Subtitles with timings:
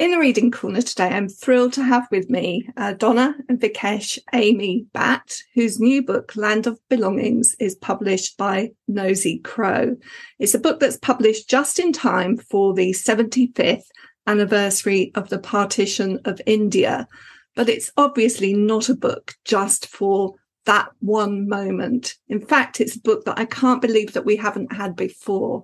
[0.00, 4.18] In the reading corner today, I'm thrilled to have with me uh, Donna and Vikesh
[4.32, 9.98] Amey Bhatt, whose new book, Land of Belongings, is published by Nosy Crow.
[10.38, 13.84] It's a book that's published just in time for the 75th
[14.26, 17.06] anniversary of the partition of India,
[17.54, 20.32] but it's obviously not a book just for
[20.64, 22.16] that one moment.
[22.28, 25.62] In fact, it's a book that I can't believe that we haven't had before.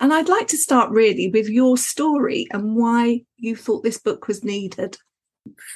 [0.00, 4.26] And I'd like to start really with your story and why you thought this book
[4.26, 4.96] was needed.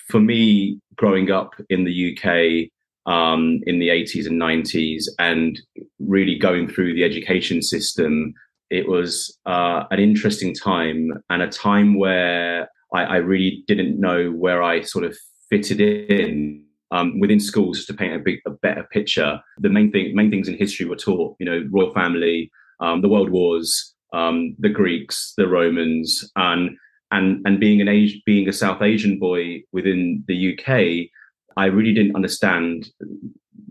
[0.09, 2.71] For me, growing up in the UK
[3.13, 5.59] um, in the 80s and 90s and
[5.99, 8.35] really going through the education system,
[8.71, 14.31] it was uh, an interesting time and a time where I, I, really didn't know
[14.31, 15.17] where I sort of
[15.49, 16.65] fitted in.
[16.91, 20.31] Um, within schools, just to paint a big, a better picture, the main thing, main
[20.31, 21.37] things in history were taught.
[21.39, 26.77] You know, royal family, um, the world wars, um, the Greeks, the Romans, and
[27.11, 31.11] and and being an age, being a South Asian boy within the UK,
[31.57, 32.89] I really didn't understand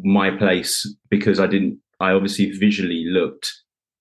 [0.04, 1.80] my place because I didn't.
[2.00, 3.52] I obviously visually looked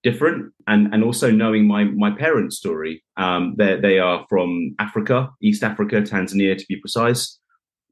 [0.03, 3.03] different, and and also knowing my my parents' story.
[3.17, 7.39] Um, they they are from Africa, East Africa, Tanzania to be precise,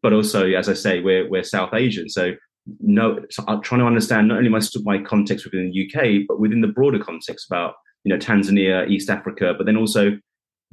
[0.02, 2.32] but also as I say, we're we're South Asian, so.
[2.80, 6.40] No, so I'm trying to understand not only my my context within the UK, but
[6.40, 7.74] within the broader context about
[8.04, 10.12] you know Tanzania, East Africa, but then also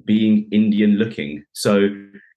[0.05, 1.43] being Indian looking.
[1.53, 1.89] So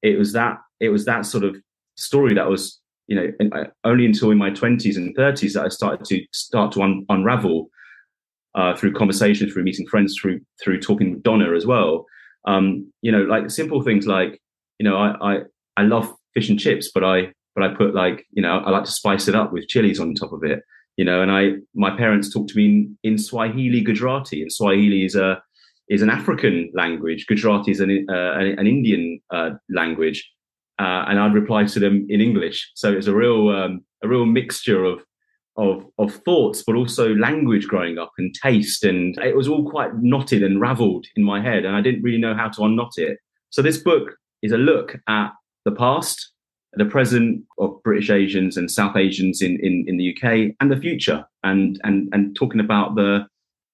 [0.02, 1.56] it was that it was that sort of
[1.96, 6.04] story that was you know only until in my 20s and 30s that I started
[6.06, 7.68] to start to un- unravel
[8.54, 12.06] uh, through conversation, through meeting friends, through through talking with Donna as well.
[12.46, 14.40] Um, you know, like simple things like
[14.78, 15.38] you know I, I
[15.76, 18.84] I love fish and chips, but I but I put like you know I like
[18.84, 20.62] to spice it up with chilies on top of it
[20.96, 25.04] you know, and I, my parents talked to me in, in Swahili Gujarati, and Swahili
[25.04, 25.42] is a
[25.88, 27.26] is an African language.
[27.26, 30.30] Gujarati is an uh, an, Indian uh, language,
[30.78, 32.70] uh, and I'd reply to them in English.
[32.74, 35.02] So it's a real um, a real mixture of
[35.56, 39.90] of of thoughts, but also language growing up and taste, and it was all quite
[40.00, 43.18] knotted and ravelled in my head, and I didn't really know how to unknot it.
[43.50, 45.30] So this book is a look at
[45.64, 46.33] the past
[46.76, 50.76] the present of British Asians and South Asians in, in, in the UK and the
[50.76, 53.26] future and, and, and talking about the,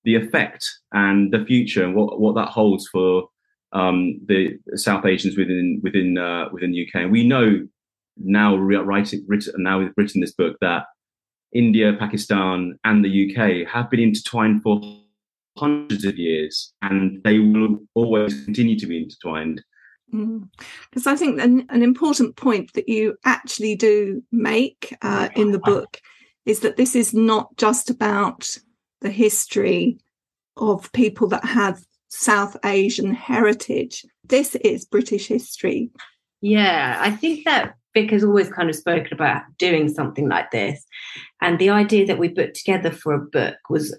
[0.05, 3.29] the effect and the future and what, what that holds for
[3.73, 7.03] um, the South Asians within, within, uh, within the UK.
[7.03, 7.67] And we know
[8.17, 10.85] now, writing, written, now we've written this book that
[11.53, 14.81] India, Pakistan, and the UK have been intertwined for
[15.57, 19.63] hundreds of years, and they will always continue to be intertwined.
[20.11, 21.07] Because mm.
[21.07, 26.01] I think an, an, important point that you actually do make uh, in the book
[26.47, 28.49] is that this is not just about
[29.01, 29.99] the history
[30.57, 34.05] of people that have South Asian heritage.
[34.25, 35.91] This is British history.
[36.41, 40.85] Yeah, I think that Vic has always kind of spoken about doing something like this.
[41.41, 43.99] And the idea that we put together for a book was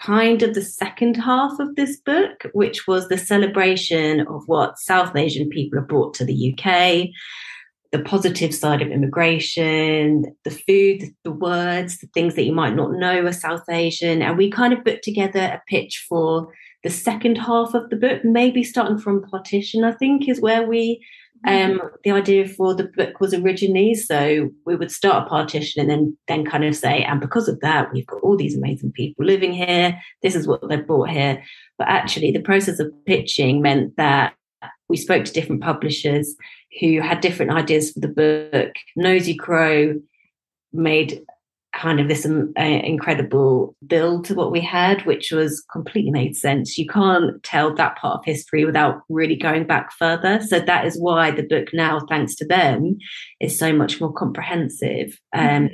[0.00, 5.16] kind of the second half of this book, which was the celebration of what South
[5.16, 7.08] Asian people have brought to the UK,
[7.92, 12.92] the positive side of immigration, the food, the words, the things that you might not
[12.92, 14.20] know are South Asian.
[14.20, 16.52] And we kind of put together a pitch for
[16.82, 21.04] the second half of the book, maybe starting from partition, I think, is where we
[21.46, 25.90] um, the idea for the book was originally so we would start a partition and
[25.90, 29.24] then then kind of say, and because of that, we've got all these amazing people
[29.24, 30.00] living here.
[30.22, 31.42] This is what they've brought here.
[31.78, 34.34] But actually, the process of pitching meant that
[34.88, 36.34] we spoke to different publishers
[36.80, 38.74] who had different ideas for the book.
[38.96, 40.00] Nosy Crow
[40.72, 41.20] made
[41.74, 46.36] kind of this um, uh, incredible build to what we had, which was completely made
[46.36, 46.78] sense.
[46.78, 50.40] You can't tell that part of history without really going back further.
[50.46, 52.98] So that is why the book now, thanks to them,
[53.40, 55.18] is so much more comprehensive.
[55.32, 55.68] Um,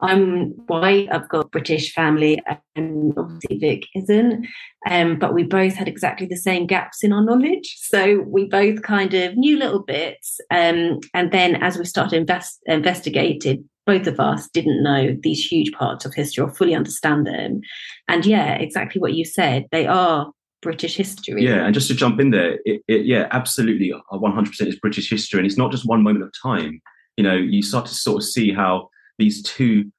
[0.00, 2.42] I'm white, I've got British family,
[2.74, 4.46] and obviously Vic isn't.
[4.90, 7.76] Um, but we both had exactly the same gaps in our knowledge.
[7.80, 10.40] So we both kind of knew little bits.
[10.50, 15.72] Um, and then as we started invest, investigated, both of us didn't know these huge
[15.72, 17.60] parts of history or fully understand them.
[18.08, 19.66] And yeah, exactly what you said.
[19.70, 20.32] They are
[20.62, 21.44] British history.
[21.44, 25.10] Yeah, and just to jump in there, it, it, yeah, absolutely, uh, 100% is British
[25.10, 26.80] history, and it's not just one moment of time.
[27.16, 28.88] You know, you start to sort of see how
[29.18, 29.92] these two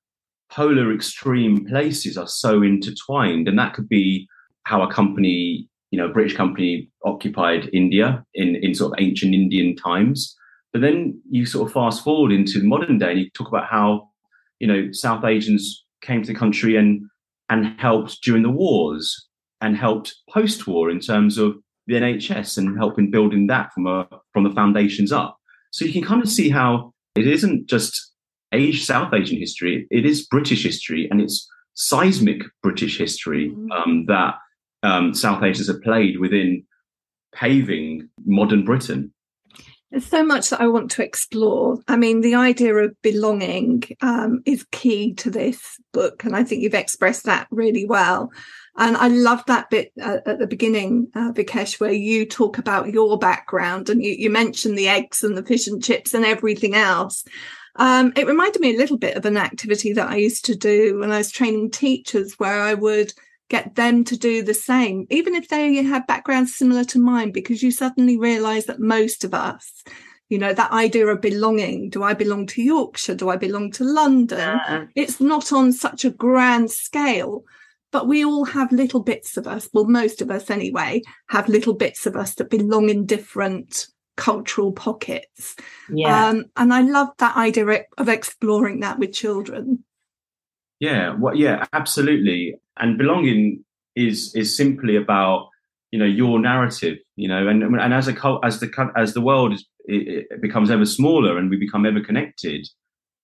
[0.50, 4.28] polar extreme places are so intertwined, and that could be
[4.64, 9.36] how a company, you know, a British company occupied India in in sort of ancient
[9.36, 10.36] Indian times,
[10.76, 14.10] but then you sort of fast forward into modern day and you talk about how,
[14.60, 17.02] you know, South Asians came to the country and
[17.50, 19.30] and helped during the wars
[19.62, 21.56] and helped post-war in terms of
[21.88, 25.38] the NHS and helping building that from a from the foundations up.
[25.72, 28.12] So you can kind of see how it isn't just
[28.52, 33.72] Age South Asian history; it is British history, and it's seismic British history mm-hmm.
[33.72, 34.36] um, that
[34.84, 36.66] um, South Asians have played within
[37.34, 39.14] paving modern Britain.
[39.92, 41.78] There's so much that I want to explore.
[41.88, 46.62] I mean, the idea of belonging um, is key to this book, and I think
[46.62, 48.32] you've expressed that really well.
[48.78, 52.92] And I love that bit uh, at the beginning, uh, Vikesh, where you talk about
[52.92, 56.76] your background and you, you mention the eggs and the fish and chips and everything
[56.76, 57.24] else.
[57.78, 61.00] Um, it reminded me a little bit of an activity that I used to do
[61.00, 63.14] when I was training teachers, where I would
[63.50, 67.62] get them to do the same, even if they have backgrounds similar to mine, because
[67.62, 69.84] you suddenly realize that most of us,
[70.30, 73.16] you know, that idea of belonging do I belong to Yorkshire?
[73.16, 74.40] Do I belong to London?
[74.40, 74.86] Yeah.
[74.96, 77.44] It's not on such a grand scale,
[77.92, 81.74] but we all have little bits of us, well, most of us anyway, have little
[81.74, 83.88] bits of us that belong in different
[84.18, 85.56] cultural pockets.
[85.90, 86.30] Yeah.
[86.30, 89.84] Um, and I love that idea of exploring that with children.
[90.80, 92.56] Yeah, well, yeah, absolutely.
[92.78, 93.64] And belonging
[93.96, 95.50] is is simply about
[95.92, 99.54] you know your narrative, you know, and and as a as the as the world
[99.54, 102.68] is it, becomes ever smaller and we become ever connected,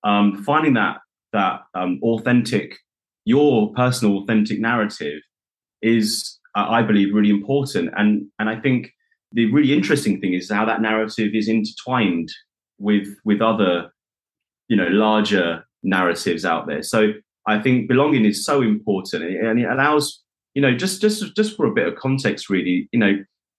[0.03, 0.97] um, finding that
[1.33, 2.77] that um, authentic,
[3.25, 5.21] your personal authentic narrative
[5.81, 7.89] is, uh, I believe, really important.
[7.97, 8.91] And and I think
[9.33, 12.29] the really interesting thing is how that narrative is intertwined
[12.79, 13.91] with with other,
[14.69, 16.83] you know, larger narratives out there.
[16.83, 17.13] So
[17.47, 20.21] I think belonging is so important, and it allows
[20.53, 22.87] you know just just just for a bit of context, really.
[22.91, 23.13] You know,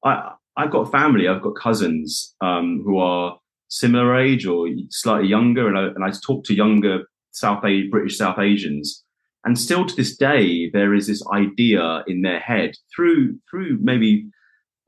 [0.05, 3.38] I I've got family, I've got cousins um, who are
[3.69, 8.19] similar age or slightly younger, and I, and I talk to younger South A- British
[8.19, 9.02] South Asians,
[9.44, 14.26] and still to this day there is this idea in their head through through maybe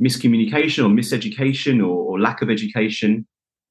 [0.03, 3.27] miscommunication or miseducation or, or lack of education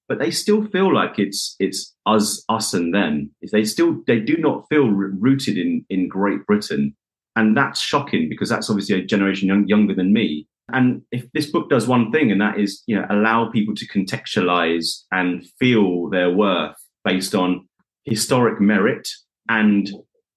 [0.08, 3.32] but they still feel like it's it's us us and them.
[3.52, 6.96] They still they do not feel rooted in in great britain.
[7.36, 10.48] And that's shocking because that's obviously a generation young, younger than me.
[10.72, 13.88] And if this book does one thing and that is you know allow people to
[13.88, 17.68] contextualize and feel their worth based on
[18.06, 19.08] historic merit
[19.50, 19.90] and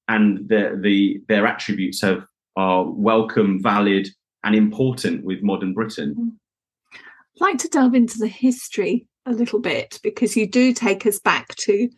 [0.09, 2.25] and the, the their attributes have
[2.57, 4.09] are welcome valid
[4.45, 6.39] and important with modern britain.
[6.95, 11.19] I'd like to delve into the history a little bit because you do take us
[11.19, 11.89] back to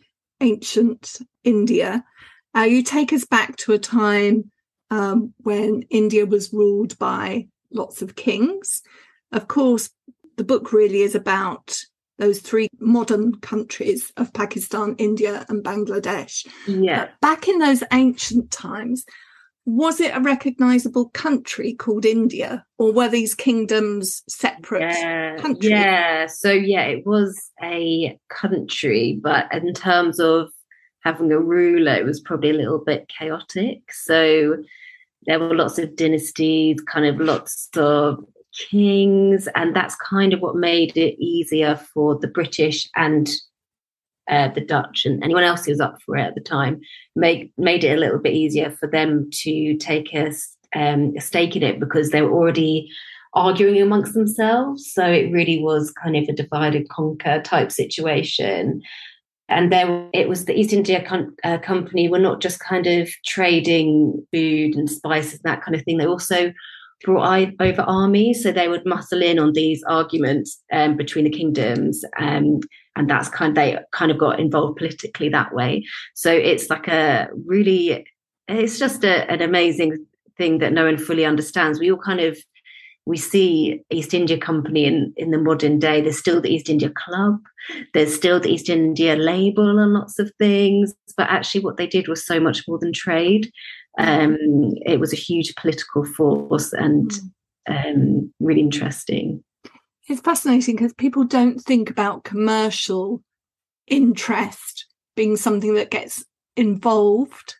[0.41, 2.03] ancient India.
[2.55, 4.51] Uh, you take us back to a time
[4.89, 8.81] um, when India was ruled by lots of kings.
[9.31, 9.89] Of course,
[10.37, 11.77] the book really is about
[12.17, 16.47] those three modern countries of Pakistan, India, and Bangladesh.
[16.67, 17.05] Yeah.
[17.05, 19.05] But back in those ancient times,
[19.69, 25.69] was it a recognizable country called India, or were these kingdoms separate yeah, countries?
[25.69, 30.49] Yeah, so yeah, it was a country, but in terms of
[31.03, 33.79] having a ruler, it was probably a little bit chaotic.
[33.91, 34.57] So
[35.27, 38.25] there were lots of dynasties, kind of lots of
[38.71, 43.29] kings, and that's kind of what made it easier for the British and
[44.29, 46.79] uh, the Dutch and anyone else who was up for it at the time
[47.15, 50.31] made made it a little bit easier for them to take a,
[50.75, 52.89] um, a stake in it because they were already
[53.33, 54.91] arguing amongst themselves.
[54.91, 58.81] So it really was kind of a divide and conquer type situation.
[59.49, 63.09] And there, it was the East India Com- uh, Company were not just kind of
[63.25, 65.97] trading food and spices and that kind of thing.
[65.97, 66.53] They also
[67.03, 72.03] brought over armies, so they would muscle in on these arguments um, between the kingdoms.
[72.19, 72.59] Um,
[72.99, 75.83] and that's kind of, they kind of got involved politically that way.
[76.13, 78.05] So it's like a really,
[78.47, 80.05] it's just a, an amazing
[80.37, 81.79] thing that no one fully understands.
[81.79, 82.37] We all kind of
[83.05, 85.99] we see East India Company in, in the modern day.
[85.99, 87.39] There's still the East India Club.
[87.93, 90.93] There's still the East India label and lots of things.
[91.17, 93.51] But actually, what they did was so much more than trade.
[93.97, 94.37] Um,
[94.85, 97.11] it was a huge political force and
[97.67, 99.43] um, really interesting.
[100.09, 103.21] It's fascinating because people don't think about commercial
[103.87, 106.25] interest being something that gets
[106.55, 107.55] involved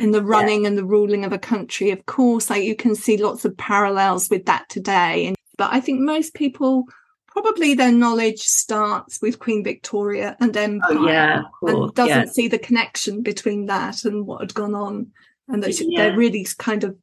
[0.00, 0.68] in the running yeah.
[0.68, 1.90] and the ruling of a country.
[1.90, 5.26] Of course, like you can see lots of parallels with that today.
[5.26, 6.84] And, but I think most people
[7.26, 10.98] probably their knowledge starts with Queen Victoria and oh, Empire.
[10.98, 12.32] Oh, yeah, and doesn't yeah.
[12.32, 15.10] see the connection between that and what had gone on.
[15.48, 16.08] And that yeah.
[16.08, 16.96] they're really kind of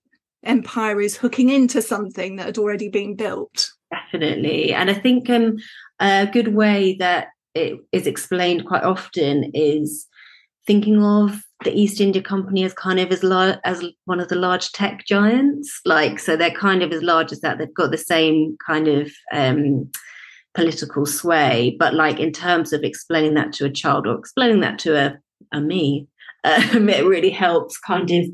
[0.43, 3.71] empire is hooking into something that had already been built.
[4.11, 4.73] Definitely.
[4.73, 5.57] And I think um,
[5.99, 10.07] a good way that it is explained quite often is
[10.65, 14.35] thinking of the East India Company as kind of as large as one of the
[14.35, 15.81] large tech giants.
[15.85, 17.57] Like, so they're kind of as large as that.
[17.57, 19.91] They've got the same kind of um,
[20.55, 24.79] political sway, but like in terms of explaining that to a child or explaining that
[24.79, 25.19] to a,
[25.51, 26.07] a me,
[26.43, 28.25] um, it really helps kind of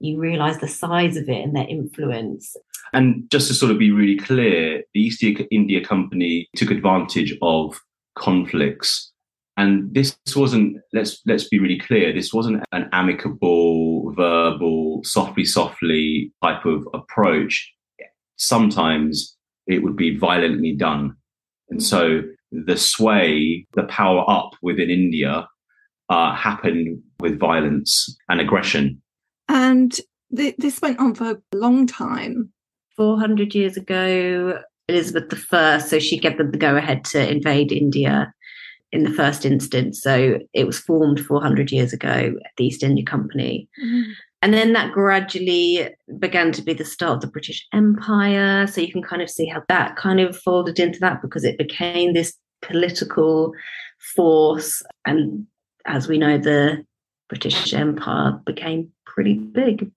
[0.00, 2.56] you realize the size of it and their influence.
[2.92, 7.78] And just to sort of be really clear, the East India Company took advantage of
[8.16, 9.12] conflicts.
[9.56, 16.32] And this wasn't, let's let's be really clear, this wasn't an amicable, verbal, softly, softly
[16.42, 17.70] type of approach.
[18.36, 21.14] Sometimes it would be violently done.
[21.68, 25.46] And so the sway, the power up within India
[26.08, 29.00] uh, happened with violence and aggression.
[29.48, 29.98] And
[30.34, 32.52] th- this went on for a long time.
[33.00, 38.30] 400 years ago, Elizabeth I, so she gave them the go ahead to invade India
[38.92, 40.02] in the first instance.
[40.02, 43.70] So it was formed 400 years ago, the East India Company.
[43.82, 44.02] Mm.
[44.42, 45.88] And then that gradually
[46.18, 48.66] began to be the start of the British Empire.
[48.66, 51.56] So you can kind of see how that kind of folded into that because it
[51.56, 53.54] became this political
[54.14, 54.82] force.
[55.06, 55.46] And
[55.86, 56.84] as we know, the
[57.30, 59.90] British Empire became pretty big.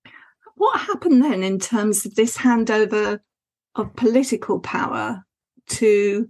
[0.63, 3.19] What happened then in terms of this handover
[3.75, 5.25] of political power
[5.71, 6.29] to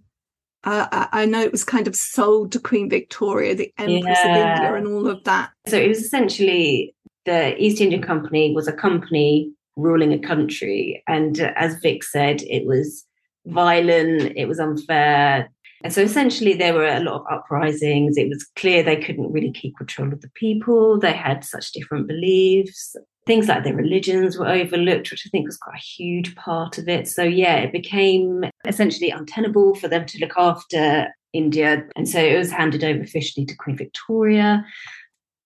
[0.63, 4.31] uh, I know it was kind of sold to Queen Victoria, the Empress yeah.
[4.31, 5.51] of India, and all of that.
[5.67, 11.39] So it was essentially the East India Company was a company ruling a country, and
[11.39, 13.05] uh, as Vic said, it was
[13.45, 15.47] violent, it was unfair,
[15.83, 18.17] and so essentially, there were a lot of uprisings.
[18.17, 20.97] It was clear they couldn't really keep control of the people.
[20.97, 22.95] They had such different beliefs.
[23.25, 26.89] Things like their religions were overlooked, which I think was quite a huge part of
[26.89, 27.07] it.
[27.07, 31.85] So, yeah, it became essentially untenable for them to look after India.
[31.95, 34.65] And so it was handed over officially to Queen Victoria,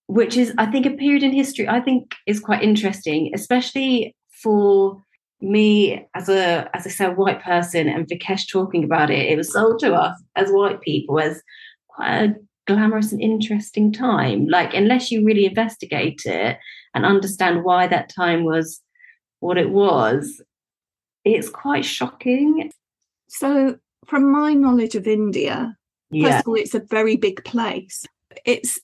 [0.08, 5.02] which is, I think, a period in history I think is quite interesting, especially for
[5.40, 9.52] me as a as I say white person and Vikesh talking about it, it was
[9.52, 11.42] sold to us as white people as
[11.88, 14.48] quite a glamorous and interesting time.
[14.48, 16.58] Like unless you really investigate it
[16.98, 18.82] and understand why that time was
[19.40, 20.42] what it was,
[21.24, 22.72] it's quite shocking.
[23.30, 23.78] So
[24.08, 25.78] from my knowledge of India,
[26.10, 26.30] yeah.
[26.30, 28.06] first of all, it's a very big place.
[28.46, 28.80] It's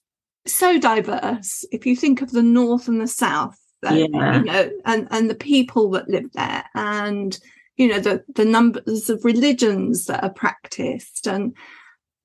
[0.45, 1.65] so diverse.
[1.71, 4.37] If you think of the north and the south, yeah.
[4.37, 7.37] you know, and, and the people that live there and,
[7.77, 11.55] you know, the, the numbers of religions that are practiced and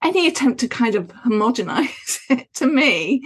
[0.05, 3.23] any attempt to kind of homogenize it to me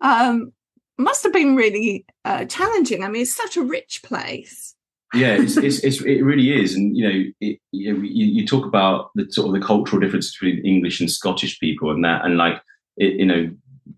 [0.00, 0.52] um,
[0.98, 3.02] must have been really uh, challenging.
[3.02, 4.74] I mean, it's such a rich place.
[5.14, 9.10] yeah, it's, it's, it's, it really is, and you know, it, you, you, talk about
[9.14, 12.60] the sort of the cultural difference between English and Scottish people, and that, and like,
[12.96, 13.48] it, you know,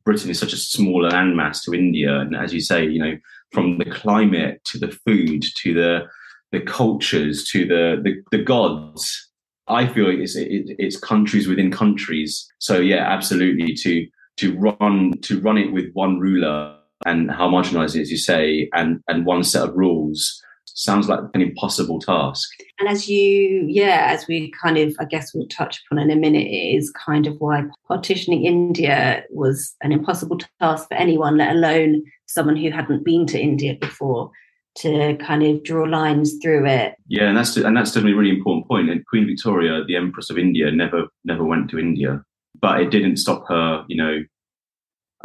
[0.04, 3.16] Britain is such a small landmass to India, and as you say, you know,
[3.52, 6.06] from the climate to the food to the
[6.52, 9.30] the cultures to the the, the gods.
[9.68, 12.46] I feel it's it, it's countries within countries.
[12.58, 14.06] So yeah, absolutely to
[14.38, 16.75] to run to run it with one ruler
[17.06, 20.42] and how marginalized as you say, and and one set of rules
[20.76, 22.50] sounds like an impossible task.
[22.78, 26.16] And as you, yeah, as we kind of, I guess we'll touch upon in a
[26.16, 32.02] minute, is kind of why partitioning India was an impossible task for anyone, let alone
[32.26, 34.30] someone who hadn't been to India before
[34.76, 36.94] to kind of draw lines through it.
[37.08, 38.90] Yeah, and that's and that's definitely a really important point.
[38.90, 42.22] And Queen Victoria, the Empress of India, never never went to India,
[42.60, 44.18] but it didn't stop her, you know,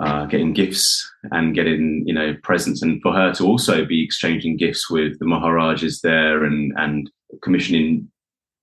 [0.01, 4.57] uh, getting gifts and getting you know presents, and for her to also be exchanging
[4.57, 7.09] gifts with the Maharajas there and and
[7.43, 8.09] commissioning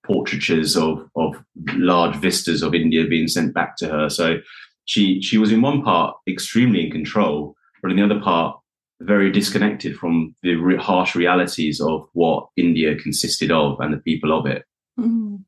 [0.04, 1.42] portraitures of of
[1.74, 4.10] large vistas of India being sent back to her.
[4.10, 4.38] So
[4.84, 8.58] she she was in one part extremely in control, but in the other part
[9.00, 14.36] very disconnected from the re- harsh realities of what India consisted of and the people
[14.36, 14.64] of it.
[14.98, 15.44] Mm.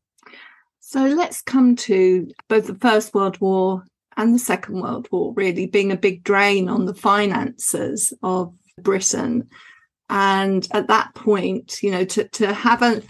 [0.78, 3.84] So let's come to both the First World War
[4.20, 9.48] and the Second World War really being a big drain on the finances of Britain.
[10.10, 13.02] And at that point, you know, to, to have a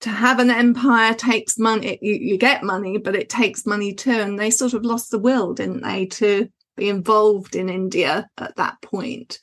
[0.00, 1.98] to have an empire takes money.
[2.02, 4.12] You, you get money, but it takes money too.
[4.12, 8.56] And they sort of lost the will, didn't they, to be involved in India at
[8.56, 9.38] that point?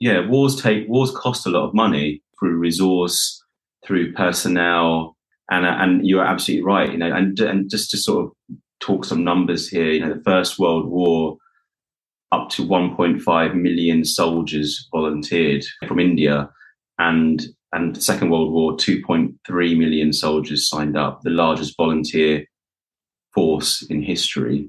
[0.00, 3.40] Yeah, wars take wars cost a lot of money through resource,
[3.84, 5.16] through personnel,
[5.50, 6.90] and and you're absolutely right.
[6.90, 9.90] You know, and and just to sort of talk some numbers here.
[9.90, 11.36] You know, the First World War,
[12.32, 16.50] up to 1.5 million soldiers volunteered from India,
[16.98, 22.44] and and the Second World War, 2.3 million soldiers signed up, the largest volunteer
[23.34, 24.68] force in history.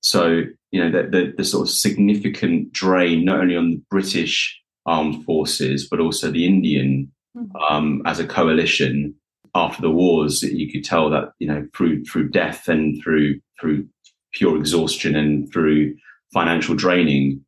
[0.00, 4.56] So, you know, the, the, the sort of significant drain, not only on the British
[4.86, 7.56] armed forces, but also the Indian mm-hmm.
[7.56, 9.14] um, as a coalition
[9.56, 13.88] after the wars, you could tell that, you know, through, through death and through, through
[14.32, 15.96] pure exhaustion and through
[16.32, 17.44] financial draining,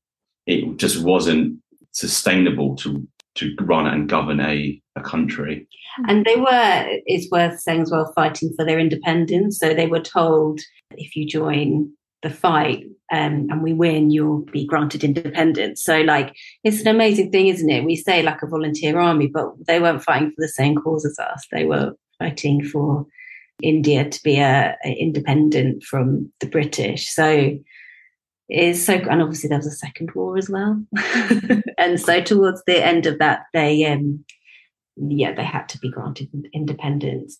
[0.47, 1.59] it just wasn't
[1.93, 3.07] sustainable to
[3.39, 5.69] to run and govern a, a country.
[6.01, 6.11] Mm-hmm.
[6.11, 9.59] And they were, it's worth saying as well, fighting for their independence.
[9.59, 10.61] So they were told
[10.97, 15.83] if you join the fight um, and we win, you'll be granted independence.
[15.83, 17.85] So, like, it's an amazing thing, isn't it?
[17.85, 21.19] We say like a volunteer army, but they weren't fighting for the same cause as
[21.19, 21.47] us.
[21.51, 23.07] They were fighting for
[23.63, 27.09] India to be a, a independent from the British.
[27.09, 27.59] So,
[28.51, 30.83] is so and obviously there was a second war as well
[31.79, 34.25] and so towards the end of that they um
[34.97, 37.39] yeah they had to be granted independence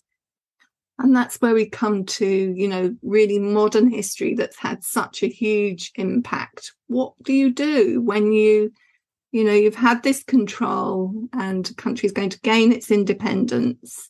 [0.99, 5.27] and that's where we come to you know really modern history that's had such a
[5.27, 8.71] huge impact what do you do when you
[9.31, 14.09] you know you've had this control and a country is going to gain its independence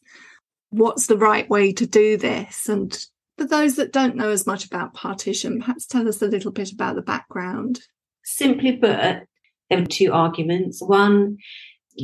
[0.71, 3.05] what's the right way to do this and
[3.39, 6.73] for those that don't know as much about partition, perhaps tell us a little bit
[6.73, 7.79] about the background.
[8.21, 10.81] Simply put, there were two arguments.
[10.81, 11.37] One,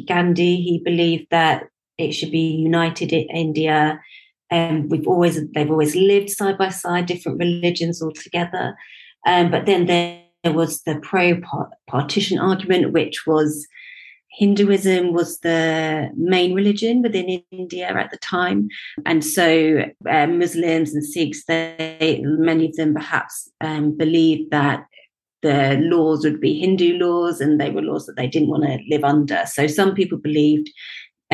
[0.07, 1.63] Gandhi, he believed that
[1.97, 3.99] it should be united in India.
[4.51, 8.75] And um, we've always they've always lived side by side, different religions all together.
[9.25, 11.41] Um, but then there was the pro
[11.87, 13.67] partition argument, which was
[14.37, 18.67] Hinduism was the main religion within India at the time,
[19.05, 24.85] and so uh, Muslims and Sikhs, they many of them perhaps um, believed that
[25.41, 28.79] the laws would be Hindu laws, and they were laws that they didn't want to
[28.89, 29.43] live under.
[29.45, 30.69] So some people believed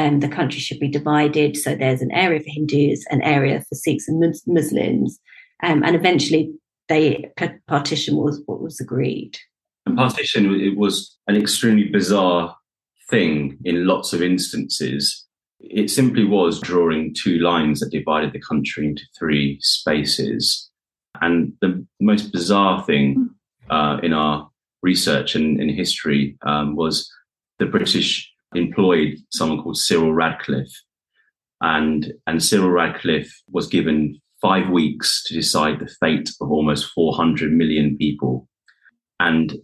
[0.01, 1.55] um, the country should be divided.
[1.55, 5.19] So there's an area for Hindus, an area for Sikhs and Muslims,
[5.63, 6.51] um, and eventually
[6.89, 7.31] they
[7.67, 9.37] partition was what was agreed.
[9.85, 12.55] And partition it was an extremely bizarre
[13.09, 15.25] thing in lots of instances.
[15.59, 20.69] It simply was drawing two lines that divided the country into three spaces.
[21.21, 23.29] And the most bizarre thing
[23.69, 24.49] uh, in our
[24.81, 27.07] research and in history um, was
[27.59, 30.73] the British employed someone called Cyril Radcliffe.
[31.61, 37.51] And, and Cyril Radcliffe was given five weeks to decide the fate of almost 400
[37.51, 38.47] million people.
[39.19, 39.55] And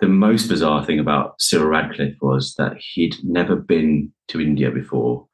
[0.00, 5.26] the most bizarre thing about Cyril Radcliffe was that he'd never been to India before.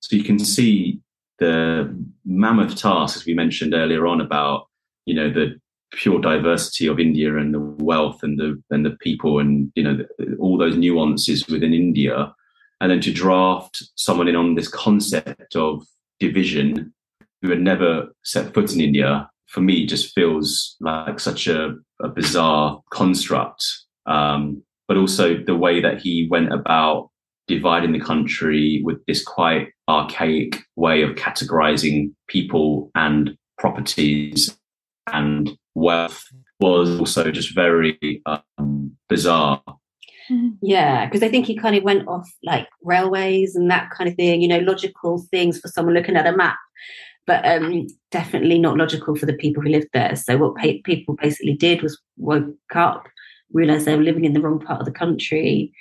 [0.00, 1.00] So you can see
[1.38, 4.68] the mammoth task, as we mentioned earlier on, about
[5.06, 5.58] you know the
[5.94, 9.98] pure diversity of India and the wealth and the and the people and you know
[10.38, 12.34] all those nuances within India,
[12.80, 15.84] and then to draft someone in on this concept of
[16.20, 16.92] division
[17.42, 22.08] who had never set foot in India for me just feels like such a, a
[22.08, 23.64] bizarre construct.
[24.06, 27.10] Um, but also the way that he went about
[27.46, 34.58] dividing the country with this quite archaic way of categorizing people and properties
[35.12, 36.24] and wealth
[36.60, 39.62] was also just very um, bizarre.
[40.62, 44.16] Yeah, because I think he kind of went off like railways and that kind of
[44.16, 46.56] thing, you know, logical things for someone looking at a map,
[47.26, 50.16] but um, definitely not logical for the people who lived there.
[50.16, 53.06] So, what pa- people basically did was woke up
[53.52, 55.72] realized they were living in the wrong part of the country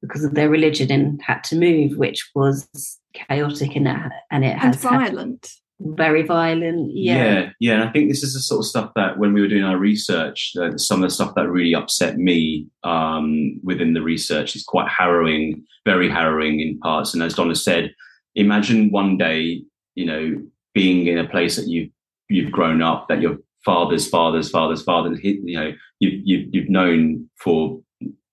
[0.00, 2.66] because of their religion and had to move, which was
[3.14, 3.88] chaotic and,
[4.30, 5.52] and it has violent.
[5.84, 7.16] Very violent, yeah.
[7.16, 7.72] Yeah, yeah.
[7.74, 9.78] And I think this is the sort of stuff that when we were doing our
[9.78, 14.64] research, uh, some of the stuff that really upset me um, within the research is
[14.64, 17.14] quite harrowing, very harrowing in parts.
[17.14, 17.94] And as Donna said,
[18.34, 19.62] imagine one day,
[19.94, 20.42] you know,
[20.74, 21.90] being in a place that you've
[22.28, 27.28] you've grown up, that your fathers, fathers, fathers, fathers, you know, you, you, you've known
[27.38, 27.80] for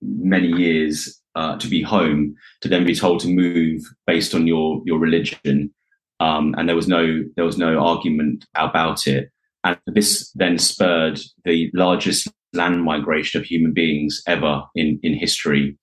[0.01, 4.81] many years uh, to be home, to then be told to move based on your
[4.85, 5.73] your religion,
[6.19, 9.29] um, and there was no there was no argument about it.
[9.63, 15.77] And this then spurred the largest land migration of human beings ever in in history.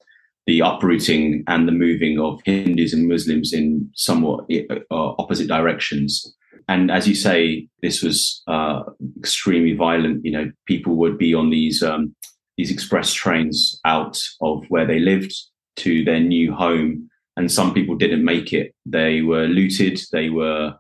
[0.47, 4.85] The uprooting and the moving of Hindus and Muslims in somewhat uh,
[5.19, 6.37] opposite directions
[6.69, 8.83] and as you say, this was uh,
[9.19, 10.25] extremely violent.
[10.25, 12.15] You know, people would be on these um,
[12.57, 15.35] these express trains out of where they lived
[15.77, 18.75] to their new home, and some people didn't make it.
[18.85, 20.01] They were looted.
[20.13, 20.75] They were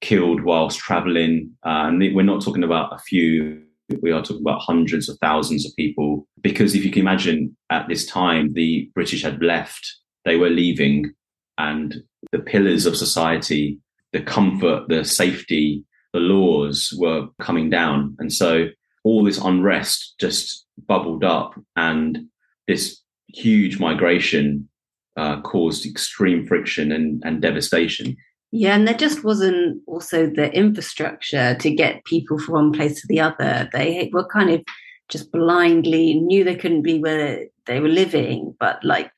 [0.00, 3.62] killed whilst traveling, uh, and we're not talking about a few.
[4.00, 6.26] We are talking about hundreds of thousands of people.
[6.40, 9.96] Because if you can imagine, at this time, the British had left.
[10.24, 11.12] They were leaving,
[11.58, 13.80] and the pillars of society
[14.12, 18.14] the comfort, the safety, the laws were coming down.
[18.18, 18.66] And so
[19.04, 22.26] all this unrest just bubbled up, and
[22.68, 24.68] this huge migration
[25.16, 28.16] uh, caused extreme friction and, and devastation.
[28.50, 33.06] Yeah, and there just wasn't also the infrastructure to get people from one place to
[33.08, 33.68] the other.
[33.72, 34.62] They were kind of
[35.08, 39.10] just blindly knew they couldn't be where they were living, but like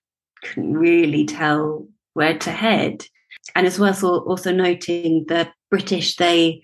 [0.45, 3.05] couldn't really tell where to head.
[3.55, 6.63] And it's worth also noting the British, they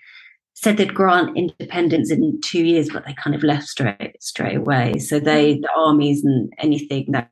[0.55, 4.99] said they'd grant independence in two years, but they kind of left straight straight away.
[4.99, 7.31] So they, the armies and anything that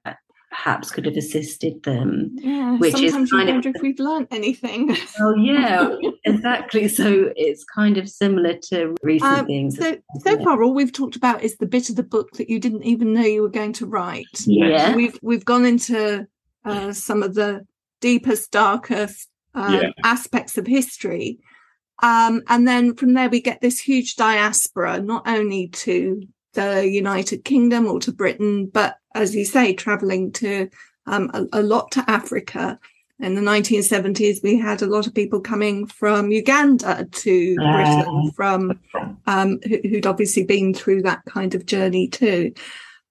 [0.51, 2.31] perhaps could have assisted them.
[2.35, 4.97] Yeah, which is kind of if we've learned anything.
[5.21, 6.87] Oh yeah, exactly.
[6.87, 9.77] So it's kind of similar to recent um, things.
[9.77, 12.61] So so far, all we've talked about is the bit of the book that you
[12.61, 14.27] didn't even know you were going to write.
[14.47, 16.27] Yeah, we've we've gone into
[16.65, 17.67] uh, some of the
[18.01, 19.91] deepest, darkest uh, yeah.
[20.05, 21.39] aspects of history.
[22.01, 27.45] Um, and then from there, we get this huge diaspora, not only to the United
[27.45, 30.69] Kingdom or to Britain, but as you say, traveling to
[31.07, 32.79] um, a, a, lot to Africa.
[33.21, 38.79] In the 1970s, we had a lot of people coming from Uganda to Britain, from
[39.27, 42.53] um, who, who'd obviously been through that kind of journey too.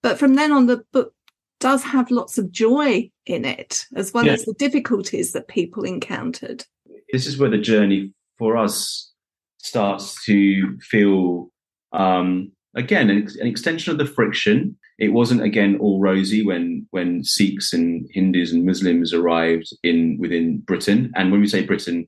[0.02, 1.14] But from then on, the book
[1.60, 4.34] does have lots of joy in it, as well yeah.
[4.34, 6.64] as the difficulties that people encountered.
[7.12, 9.12] This is where the journey for us
[9.58, 11.52] starts to feel
[11.92, 14.78] um, again an, an, extension of the friction.
[15.00, 20.60] It wasn't again all rosy when when Sikhs and Hindus and Muslims arrived in within
[20.60, 21.12] Britain.
[21.16, 22.08] And when we say Britain,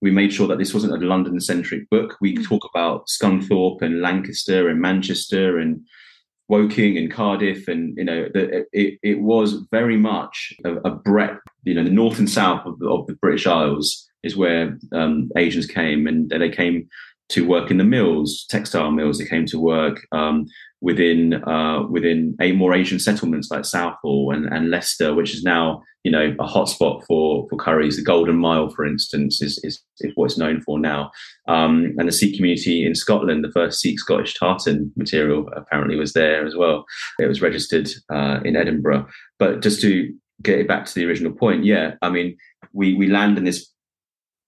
[0.00, 2.16] we made sure that this wasn't a London centric book.
[2.20, 2.44] We mm.
[2.44, 5.82] talk about Scunthorpe and Lancaster and Manchester and
[6.48, 11.42] Woking and Cardiff, and you know, the, it, it was very much a, a breadth.
[11.62, 15.30] You know, the north and south of the, of the British Isles is where um,
[15.36, 16.88] Asians came, and they came
[17.28, 19.18] to work in the mills, textile mills.
[19.18, 20.46] They came to work um,
[20.80, 25.82] within uh, within a more Asian settlements like Southall and, and Leicester, which is now
[26.04, 27.96] you know a hotspot for for curries.
[27.96, 31.10] The Golden Mile, for instance, is is, is what it's known for now.
[31.48, 36.12] Um, and the Sikh community in Scotland, the first Sikh Scottish tartan material apparently was
[36.12, 36.84] there as well.
[37.18, 39.06] It was registered uh, in Edinburgh.
[39.38, 40.12] But just to
[40.42, 42.36] get it back to the original point, yeah, I mean
[42.72, 43.70] we we land in this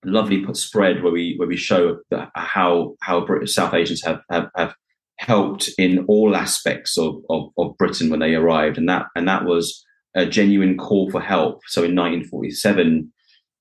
[0.04, 1.98] lovely spread where we where we show
[2.34, 4.74] how how British South Asians have, have have
[5.22, 9.44] helped in all aspects of, of, of Britain when they arrived, and that and that
[9.44, 11.60] was a genuine call for help.
[11.68, 13.10] So in 1947,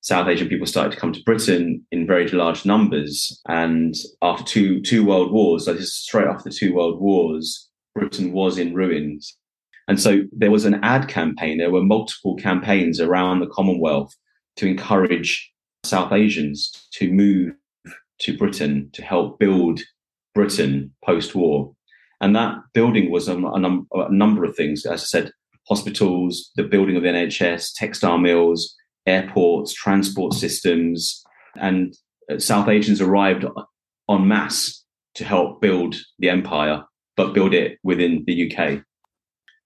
[0.01, 4.81] South Asian people started to come to Britain in very large numbers, and after two
[4.81, 8.73] two world wars, so this is straight after the two world wars, Britain was in
[8.73, 9.37] ruins.
[9.87, 11.57] And so there was an ad campaign.
[11.57, 14.15] There were multiple campaigns around the Commonwealth
[14.57, 15.51] to encourage
[15.83, 17.53] South Asians to move
[18.19, 19.81] to Britain to help build
[20.33, 21.73] Britain post war.
[22.19, 24.85] And that building was a, a, num- a, number of things.
[24.85, 25.31] As I said,
[25.67, 31.23] hospitals, the building of the NHS, textile mills, airports, transport systems.
[31.55, 31.95] And
[32.31, 33.45] uh, South Asians arrived
[34.09, 34.83] en masse
[35.15, 36.83] to help build the empire,
[37.17, 38.83] but build it within the UK.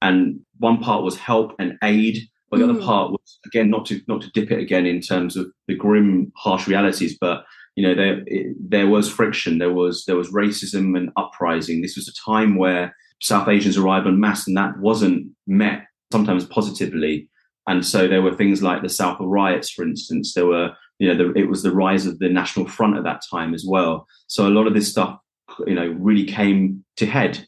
[0.02, 2.76] And one part was help and aid but the mm.
[2.76, 5.76] other part was again not to not to dip it again in terms of the
[5.76, 7.44] grim, harsh realities, but
[7.76, 11.82] you know there it, there was friction, there was there was racism and uprising.
[11.82, 16.46] This was a time where South Asians arrived en masse, and that wasn't met sometimes
[16.46, 17.30] positively.
[17.68, 20.34] And so there were things like the Southall riots, for instance.
[20.34, 23.22] There were you know the, it was the rise of the National Front at that
[23.30, 24.08] time as well.
[24.28, 25.20] So a lot of this stuff
[25.68, 27.46] you know really came to head.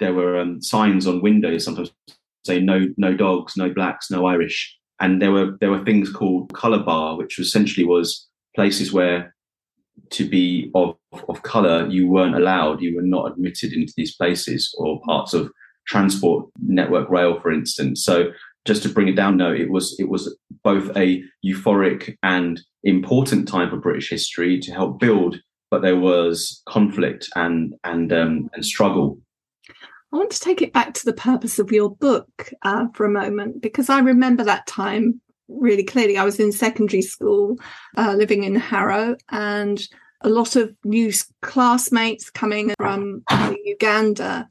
[0.00, 1.92] There were um, signs on windows sometimes
[2.44, 4.76] say no no dogs, no blacks, no Irish.
[5.00, 9.33] And there were there were things called color bar, which essentially was places where
[10.10, 10.96] to be of
[11.28, 15.50] of color you weren't allowed, you were not admitted into these places or parts of
[15.86, 18.04] transport network rail, for instance.
[18.04, 18.30] So
[18.64, 23.48] just to bring it down, no, it was it was both a euphoric and important
[23.48, 25.38] time for British history to help build,
[25.70, 29.18] but there was conflict and and um, and struggle
[30.14, 33.10] I want to take it back to the purpose of your book uh, for a
[33.10, 36.16] moment because I remember that time really clearly.
[36.16, 37.58] I was in secondary school,
[37.96, 39.80] uh, living in Harrow, and
[40.20, 43.22] a lot of new classmates coming from
[43.64, 44.48] Uganda.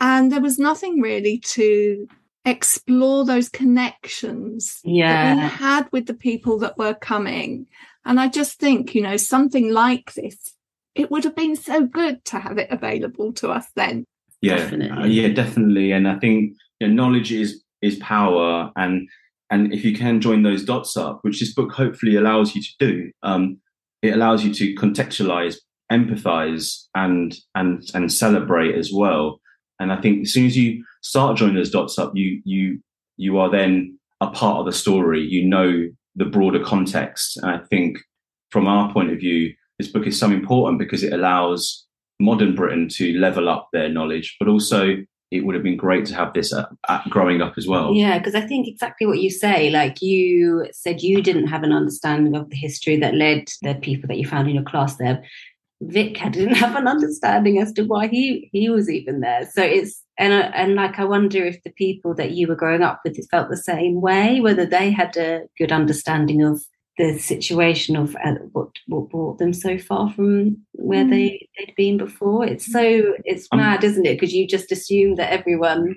[0.00, 2.06] And there was nothing really to
[2.44, 5.34] explore those connections yeah.
[5.34, 7.66] that we had with the people that were coming.
[8.04, 10.54] And I just think, you know, something like this,
[10.94, 14.04] it would have been so good to have it available to us then
[14.40, 14.90] yeah definitely.
[14.90, 19.08] Uh, yeah definitely and i think you know, knowledge is is power and
[19.50, 22.70] and if you can join those dots up which this book hopefully allows you to
[22.78, 23.58] do um,
[24.02, 25.56] it allows you to contextualize
[25.90, 29.40] empathize and and and celebrate as well.
[29.78, 32.80] And I think as soon as you start joining those dots up, you you
[33.16, 35.22] you are then a part of the story.
[35.22, 37.36] You know the broader context.
[37.36, 37.98] And I think
[38.50, 41.86] from our point of view, this book is so important because it allows
[42.18, 44.96] modern Britain to level up their knowledge, but also
[45.30, 47.94] it would have been great to have this at, at growing up as well.
[47.94, 49.70] Yeah, because I think exactly what you say.
[49.70, 54.08] Like you said, you didn't have an understanding of the history that led the people
[54.08, 55.22] that you found in your class there.
[55.82, 59.48] Vic didn't have an understanding as to why he he was even there.
[59.50, 62.82] So it's and uh, and like I wonder if the people that you were growing
[62.82, 66.62] up with felt the same way, whether they had a good understanding of
[67.00, 71.10] the situation of uh, what what brought them so far from where mm.
[71.10, 72.44] they they'd been before.
[72.44, 74.20] It's so it's um, mad, isn't it?
[74.20, 75.96] Because you just assume that everyone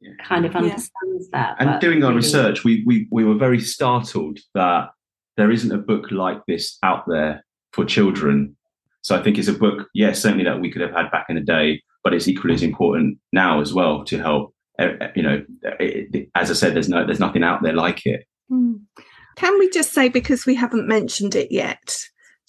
[0.00, 0.10] yeah.
[0.24, 1.54] kind of understands yeah.
[1.54, 1.56] that.
[1.60, 4.90] And doing our research, we we we were very startled that
[5.36, 8.56] there isn't a book like this out there for children.
[9.02, 11.26] So I think it's a book, yes, yeah, certainly that we could have had back
[11.30, 14.54] in the day, but it's equally as important now as well to help.
[14.78, 15.42] Eh, eh, you know,
[15.78, 18.26] it, as I said, there's no there's nothing out there like it.
[18.50, 18.80] Mm.
[19.40, 21.96] Can we just say, because we haven't mentioned it yet,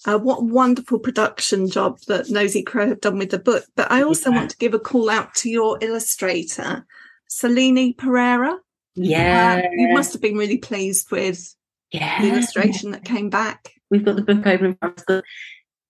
[0.04, 3.64] uh, what wonderful production job that Nosy Crow have done with the book.
[3.76, 4.36] But I also yeah.
[4.36, 6.84] want to give a call out to your illustrator,
[7.28, 8.58] Selene Pereira.
[8.94, 9.62] Yeah.
[9.64, 11.56] Uh, you must have been really pleased with
[11.92, 12.20] yeah.
[12.20, 13.70] the illustration that came back.
[13.90, 15.22] We've got the book open in front of us,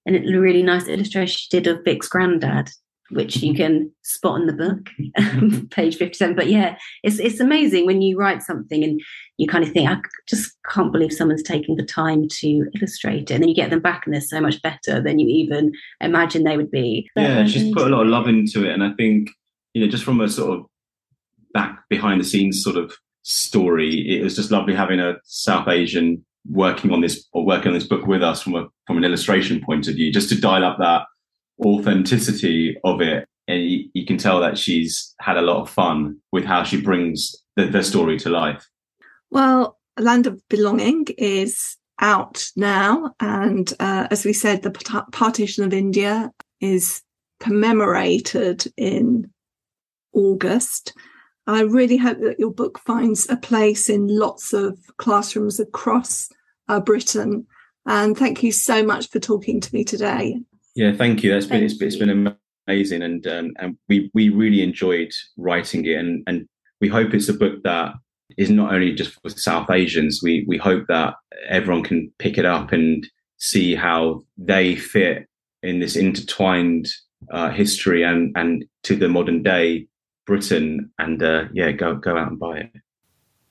[0.07, 2.71] and it's a really nice illustration she did of Vic's granddad
[3.13, 6.35] which you can spot in the book, page 57.
[6.35, 9.01] But yeah, it's it's amazing when you write something and
[9.39, 9.99] you kind of think, I
[10.29, 13.35] just can't believe someone's taking the time to illustrate it.
[13.35, 16.45] And then you get them back and they're so much better than you even imagine
[16.45, 17.09] they would be.
[17.17, 18.73] Yeah, she's put a lot of love into it.
[18.73, 19.31] And I think,
[19.75, 20.67] you know, just from a sort of
[21.53, 26.25] back behind the scenes sort of story, it was just lovely having a South Asian
[26.51, 29.61] working on this or working on this book with us from a from an illustration
[29.61, 31.03] point of view, just to dial up that
[31.61, 33.27] authenticity of it.
[33.49, 36.81] And you, you, can tell that she's had a lot of fun with how she
[36.81, 38.69] brings the, the story to life.
[39.31, 43.15] Well, Land of Belonging is out now.
[43.21, 44.71] And uh, as we said, the
[45.13, 47.03] partition of India is
[47.41, 49.31] commemorated in
[50.13, 50.95] August.
[51.47, 56.29] I really hope that your book finds a place in lots of classrooms across
[56.69, 57.47] uh, Britain.
[57.87, 60.41] And thank you so much for talking to me today.
[60.75, 61.33] Yeah, thank you.
[61.33, 65.97] That's been it's, it's been amazing, and um, and we we really enjoyed writing it,
[65.97, 66.49] and and
[66.81, 67.95] we hope it's a book that
[68.39, 70.21] is not only just for South Asians.
[70.23, 71.15] We we hope that
[71.49, 73.07] everyone can pick it up and
[73.37, 75.27] see how they fit
[75.63, 76.89] in this intertwined
[77.31, 79.87] uh, history and and to the modern day
[80.27, 82.73] Britain, and uh, yeah, go go out and buy it.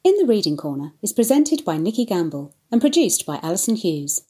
[0.04, 4.22] In the Reading Corner is presented by Nikki Gamble and produced by Alison Hughes.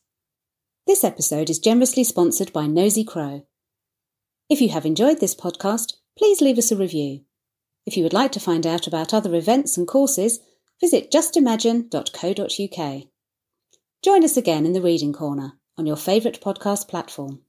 [0.88, 3.46] This episode is generously sponsored by Nosy Crow.
[4.50, 7.22] If you have enjoyed this podcast, please leave us a review.
[7.86, 10.40] If you would like to find out about other events and courses,
[10.82, 13.04] visit justimagine.co.uk.
[14.04, 17.42] Join us again in the Reading Corner on your favourite podcast platform.